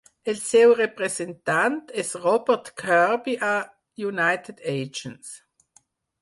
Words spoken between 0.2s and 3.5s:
El seu representant és Robert Kirby